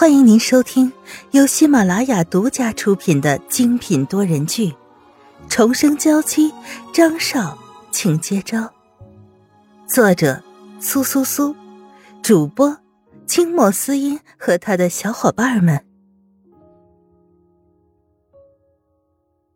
[0.00, 0.92] 欢迎您收听
[1.32, 4.70] 由喜马拉雅独家出品的精品多人剧
[5.48, 6.52] 《重生娇妻》，
[6.94, 7.58] 张少，
[7.90, 8.72] 请接招。
[9.88, 10.40] 作者：
[10.80, 11.52] 苏苏苏，
[12.22, 12.78] 主播：
[13.26, 15.84] 清墨思音和他的小伙伴们。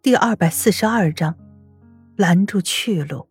[0.02, 1.38] 第二百四十二章，
[2.16, 3.28] 拦住去路。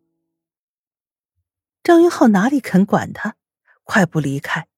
[1.83, 3.35] 张云浩哪里肯管他，
[3.83, 4.69] 快步离开。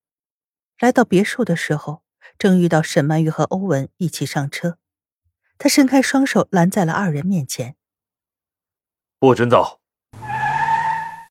[0.80, 2.02] 来到别墅的时候。
[2.44, 4.78] 正遇到沈曼玉和欧文一起上车，
[5.58, 7.78] 他伸开双手拦在了二人面前。
[9.18, 9.80] 不准走！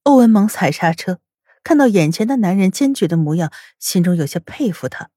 [0.04, 1.18] 欧文猛踩刹车，
[1.62, 5.10] 看到眼前的男人坚决的模样，心中有些佩服他。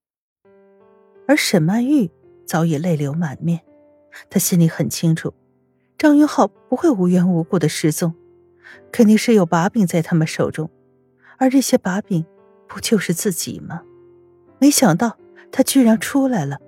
[1.30, 2.12] 而沈曼玉
[2.46, 3.62] 早已泪流满面，
[4.30, 5.34] 她心里很清楚，
[5.98, 8.13] 张云浩不会无缘无故的失踪，
[8.91, 10.70] 肯定是有把柄在他们手中，
[11.38, 12.26] 而这些把柄
[12.68, 13.84] 不就是自己吗？
[14.59, 15.18] 没想到。
[15.55, 16.59] 他居然出来了，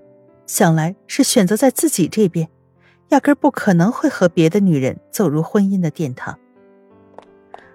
[0.45, 2.47] 想来是选择在自己这边，
[3.09, 6.39] 压根不可能会和别的女人走入婚姻的殿堂。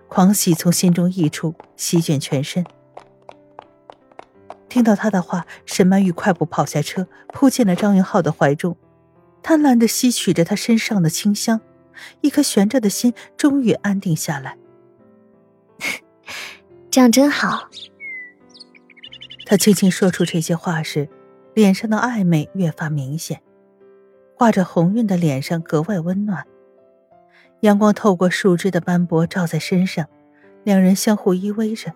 [0.08, 2.64] 狂喜从心中溢出，席卷全身。
[4.70, 8.74] 听到他的话，沈曼玉快步跑下车，扑进了张云浩的怀中，
[9.42, 11.60] 贪婪的吸取着他身上的清香，
[12.22, 14.56] 一颗悬着的心终于安定下来。
[16.90, 17.68] 这样真好。
[19.44, 21.08] 他轻轻说出这些话时，
[21.54, 23.42] 脸上的暧昧越发明显，
[24.36, 26.46] 挂着红晕的脸上格外温暖。
[27.60, 30.06] 阳光透过树枝的斑驳照在身上，
[30.64, 31.92] 两人相互依偎着。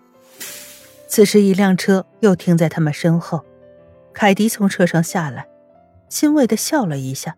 [1.09, 3.45] 此时，一辆车又停在他们身后，
[4.13, 5.49] 凯迪从车上下来，
[6.09, 7.37] 欣慰的笑了一下：“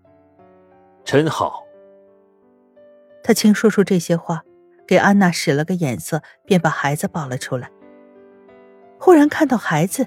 [1.04, 1.64] 真好。”
[3.22, 4.42] 他轻说出这些话，
[4.86, 7.70] 给安娜使了个眼色，便把孩子抱了出来。
[8.98, 10.06] 忽然看到孩子，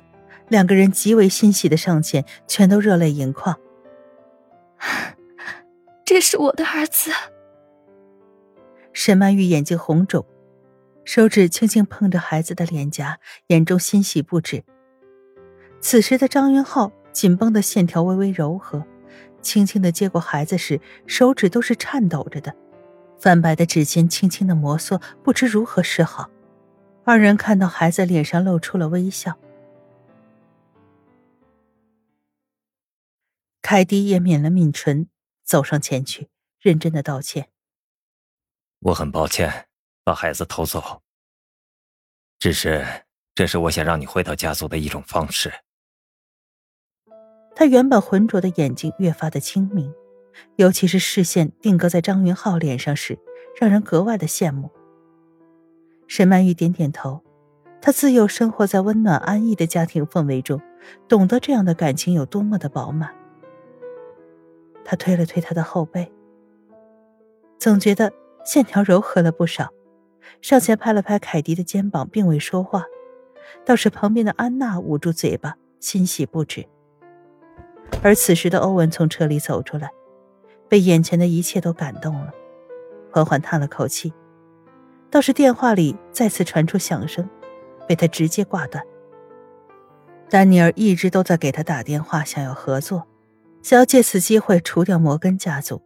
[0.49, 3.57] 两个人极为欣喜的上前，全都热泪盈眶。
[6.05, 7.11] 这是我的儿子。
[8.93, 10.25] 沈曼玉眼睛红肿，
[11.05, 14.63] 手指轻轻碰着孩子的脸颊，眼中欣喜不止。
[15.79, 18.83] 此时的张云浩紧绷的线条微微柔和，
[19.41, 22.53] 轻轻的接过孩子时，手指都是颤抖着的，
[23.17, 26.29] 泛白的指尖轻轻的摩挲，不知如何是好。
[27.03, 29.37] 二人看到孩子脸上露出了微笑，
[33.61, 35.09] 凯蒂也抿了抿唇，
[35.43, 36.29] 走上前去，
[36.59, 37.49] 认真的道歉
[38.79, 39.67] ：“我很抱歉
[40.03, 41.01] 把孩子偷走，
[42.37, 42.85] 只是
[43.33, 45.51] 这是我想让你回到家族的一种方式。”
[47.55, 49.91] 他原本浑浊的眼睛越发的清明，
[50.57, 53.17] 尤其是视线定格在张云浩脸上时，
[53.59, 54.69] 让人格外的羡慕。
[56.13, 57.21] 沈曼玉点点头，
[57.79, 60.61] 她自幼生活在温暖安逸的家庭氛围中，
[61.07, 63.15] 懂得这样的感情有多么的饱满。
[64.83, 66.11] 她推了推他的后背，
[67.57, 68.11] 总觉得
[68.43, 69.69] 线条柔和了不少，
[70.41, 72.83] 上前拍了拍凯迪的肩膀，并未说话，
[73.63, 76.67] 倒是旁边的安娜捂住嘴巴，欣喜不止。
[78.03, 79.89] 而此时的欧文从车里走出来，
[80.67, 82.33] 被眼前的一切都感动了，
[83.13, 84.11] 缓缓叹了口气。
[85.11, 87.29] 倒是电话里再次传出响声，
[87.85, 88.81] 被他直接挂断。
[90.29, 93.05] 丹尼尔一直都在给他打电话，想要合作，
[93.61, 95.81] 想要借此机会除掉摩根家族。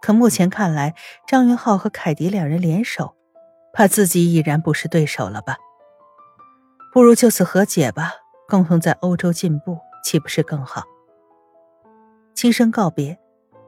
[0.00, 0.94] 可目前看来，
[1.26, 3.16] 张云浩和凯迪两人联手，
[3.72, 5.56] 怕自己已然不是对手了吧？
[6.92, 8.12] 不如就此和解吧，
[8.48, 10.84] 共同在欧洲进步，岂不是更好？
[12.34, 13.18] 轻声告别，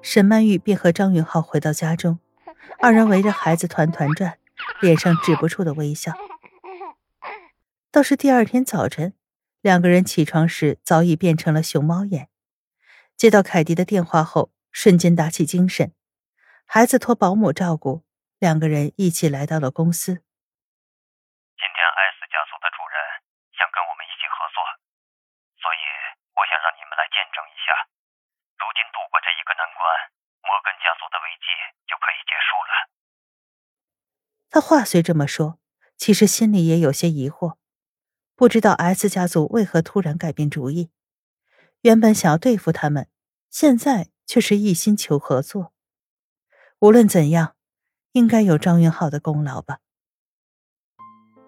[0.00, 2.20] 沈曼玉便和张云浩回到家中，
[2.80, 4.34] 二人围着孩子团团转。
[4.81, 6.12] 脸上止不住的微笑。
[7.91, 9.16] 倒是第二天早晨，
[9.62, 12.28] 两个人起床时早已变成了熊猫眼。
[13.16, 15.94] 接到凯迪的电话后，瞬间打起精神。
[16.66, 18.04] 孩子托保姆照顾，
[18.37, 20.12] 两个人一起来到了公司。
[21.56, 22.97] 今天艾斯家族的主人
[23.56, 24.60] 想跟我们一起合作，
[25.56, 25.80] 所以
[26.36, 27.72] 我想让你们来见证一下。
[28.60, 29.80] 如今度过这一个难关，
[30.45, 31.48] 摩根家族的危机
[31.89, 32.72] 就可以结束了。
[34.51, 35.59] 他话虽这么说，
[35.97, 37.54] 其实心里也有些疑惑，
[38.34, 40.91] 不知道 S 家族为何突然改变主意。
[41.83, 43.09] 原本想要对付他们，
[43.51, 45.72] 现在却是一心求合作。
[46.81, 47.54] 无论怎样，
[48.13, 49.78] 应该有张云浩的功劳吧。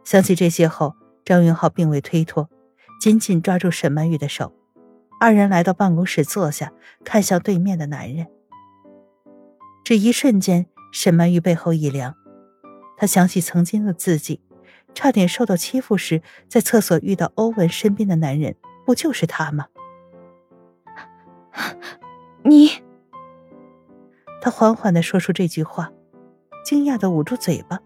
[0.05, 0.94] 想起这些后，
[1.25, 2.49] 张云浩并未推脱，
[3.01, 4.55] 紧紧抓住沈曼玉的手，
[5.21, 6.73] 二人来到办公室坐下，
[7.05, 8.27] 看向对面的男人。
[9.85, 12.15] 这一瞬间，沈曼玉背后一凉。
[12.99, 14.41] 他想起曾经的自己，
[14.93, 19.69] 差点受到欺负时，在厕所遇到欧文身边的男人，不就是他吗？
[22.43, 22.71] 你……
[24.41, 25.93] 他缓缓的说出这句话，
[26.65, 27.81] 惊讶的捂住嘴巴，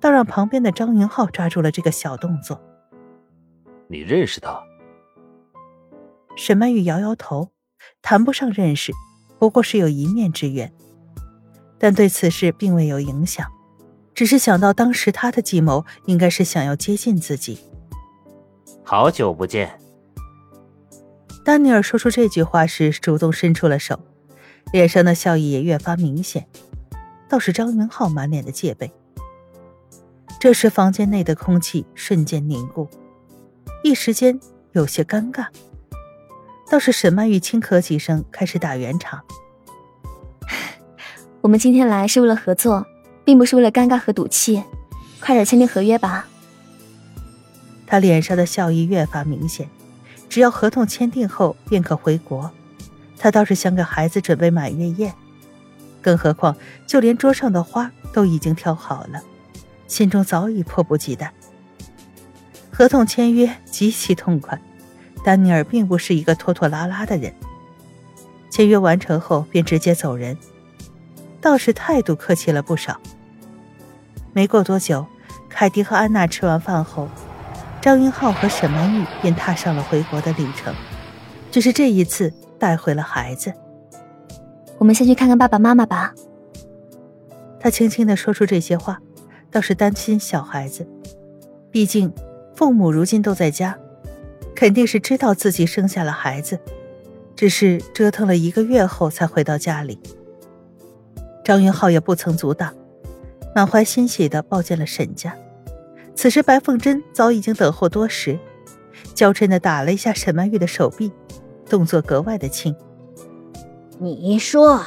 [0.00, 2.60] 倒让旁边的张云浩抓住了这个小动作。
[3.88, 4.62] 你认识他？
[6.36, 7.50] 沈曼玉摇摇头，
[8.02, 8.92] 谈不上认识，
[9.38, 10.72] 不过是有一面之缘，
[11.78, 13.48] 但对此事并未有影响，
[14.14, 17.58] 只是想到当时他的计谋应该是想要接近自己。
[18.82, 19.78] 好久不见。
[21.44, 24.00] 丹尼尔说出这句话时，主动伸出了手，
[24.72, 26.46] 脸上的笑意也越发明显。
[27.28, 28.90] 倒是张云浩满脸的戒备。
[30.38, 32.88] 这时，房间内的空气瞬间凝固，
[33.82, 34.38] 一时间
[34.72, 35.46] 有些尴尬。
[36.70, 39.22] 倒是沈曼玉轻咳几声，开始打圆场。
[41.42, 42.86] 我们今天来是为了合作，
[43.24, 44.62] 并不是为了尴尬和赌气。
[45.20, 46.28] 快点签订合约吧。
[47.86, 49.68] 他脸上的笑意越发明显。
[50.28, 52.50] 只要合同签订后便可回国。
[53.16, 55.14] 他倒是想给孩子准备满月宴，
[56.02, 56.56] 更何况
[56.86, 59.22] 就连桌上的花都已经挑好了，
[59.86, 61.32] 心中早已迫不及待。
[62.72, 64.60] 合同签约极其痛快。
[65.22, 67.32] 丹尼尔并不是一个拖拖拉拉的人，
[68.50, 70.36] 签约完成后便直接走人，
[71.40, 73.00] 倒是态度客气了不少。
[74.34, 75.06] 没过多久，
[75.48, 77.08] 凯蒂和安娜吃完饭后，
[77.80, 80.74] 张云浩和沈曼玉便踏上了回国的旅程，
[81.52, 83.52] 只是这一次带回了孩子。
[84.78, 86.12] 我们先去看看爸爸妈妈吧。
[87.60, 89.00] 他轻轻的说出这些话，
[89.52, 90.86] 倒是担心小孩子，
[91.70, 92.12] 毕竟
[92.56, 93.78] 父母如今都在家。
[94.56, 96.58] 肯定是知道自己生下了孩子，
[97.34, 99.98] 只是折腾了一个月后才回到家里。
[101.44, 102.72] 张云浩也不曾阻挡，
[103.54, 105.34] 满怀欣喜的抱进了沈家。
[106.14, 108.38] 此时白凤珍早已经等候多时，
[109.14, 111.12] 娇嗔的打了一下沈曼玉的手臂，
[111.68, 112.74] 动作格外的轻。
[113.98, 114.84] 你说，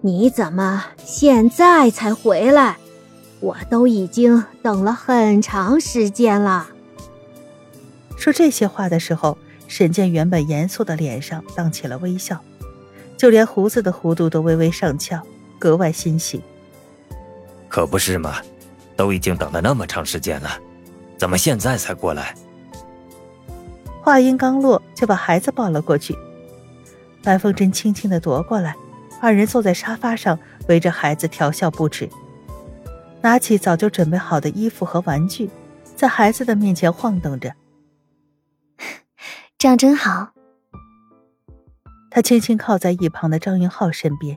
[0.00, 2.76] 你怎么现在才回来？
[3.40, 6.68] 我都已经等了很长时间了。
[8.16, 12.40] 说这些话的时候，沈健原本严肃的脸上荡起了微笑，
[13.16, 15.22] 就连胡子的弧度都微微上翘，
[15.58, 16.42] 格外欣喜。
[17.78, 18.42] 可不是嘛，
[18.96, 20.50] 都已经等了那么长时间了，
[21.16, 22.34] 怎么现在才过来？
[24.02, 26.12] 话音刚落，就把孩子抱了过去。
[27.22, 28.74] 白凤珍轻轻的夺过来，
[29.20, 30.36] 二人坐在沙发上，
[30.66, 32.10] 围着孩子调笑不止，
[33.20, 35.48] 拿起早就准备好的衣服和玩具，
[35.94, 37.54] 在孩子的面前晃动着。
[39.56, 40.30] 这样真好。
[42.10, 44.36] 他轻轻靠在一旁的张云浩身边，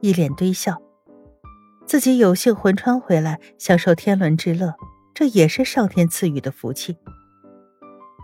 [0.00, 0.80] 一脸堆笑。
[1.86, 4.74] 自己有幸魂穿回来，享受天伦之乐，
[5.14, 6.96] 这也是上天赐予的福气。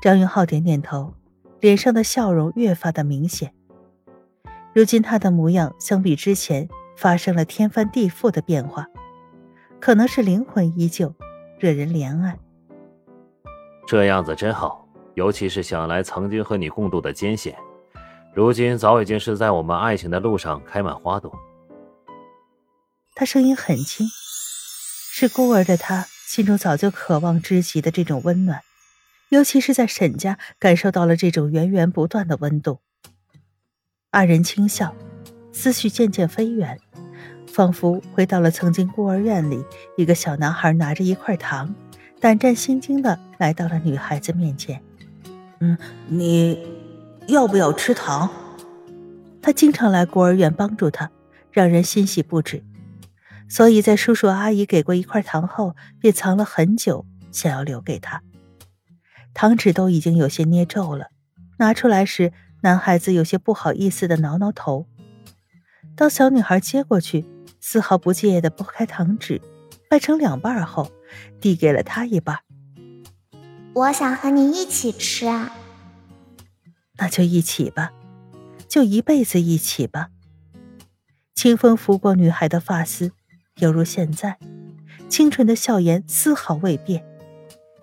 [0.03, 1.15] 张云浩点点头，
[1.61, 3.55] 脸上的笑容越发的明显。
[4.75, 8.85] 如今他的模样相比之前发生了天翻地覆的变化，
[9.81, 11.15] 可能是灵魂依旧，
[11.61, 12.37] 惹人怜爱。
[13.87, 14.81] 这样子真好。
[15.15, 17.55] 尤其是想来曾经和你共度的艰险，
[18.33, 21.31] 如今早已经是在我们爱情的路上开满花朵。
[23.23, 24.09] 他声音很轻，
[25.13, 28.63] 是孤儿的他心中早就渴望知极的这种温暖，
[29.29, 32.81] 尤其是在沈家感受到了这种源源不断的温度。
[34.11, 34.97] 二人轻笑，
[35.53, 36.81] 思绪渐渐飞远，
[37.47, 39.65] 仿佛回到了曾经孤儿院里，
[39.97, 41.73] 一个小男孩拿着一块糖，
[42.19, 44.83] 胆战心惊的来到了女孩子面前。
[45.61, 46.59] 嗯，你
[47.29, 48.29] 要不要吃糖？
[49.41, 51.09] 他经常来孤儿院帮助他，
[51.53, 52.65] 让人欣喜不止。
[53.53, 58.23] 所以在叔叔阿姨给过一块糖后，便藏了很久，想要留给他。
[59.35, 61.09] 糖纸都已经有些捏皱了，
[61.59, 62.33] 拿出来时，
[62.63, 64.87] 男孩子有些不好意思的挠挠头。
[65.95, 67.27] 当小女孩接过去，
[67.61, 69.43] 丝毫不介意的剥开糖纸，
[69.91, 70.91] 掰成两半后，
[71.39, 72.39] 递给了他一半。
[73.75, 75.55] 我想和你一起吃啊，
[76.97, 77.93] 那就一起吧，
[78.67, 80.09] 就一辈子一起吧。
[81.35, 83.13] 清风拂过女孩的发丝，
[83.57, 84.39] 犹如现在，
[85.09, 87.05] 清纯的笑颜丝毫未变，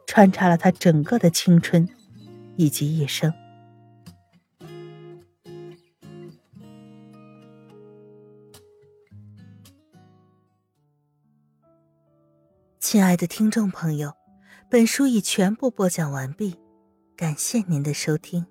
[0.07, 1.87] 穿插了她整个的青春
[2.55, 3.33] 以及一生。
[12.79, 14.13] 亲爱的听众朋友。
[14.71, 16.55] 本书已全部播讲完毕，
[17.17, 18.45] 感谢您的收听。